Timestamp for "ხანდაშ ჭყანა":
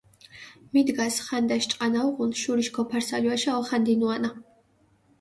1.25-1.99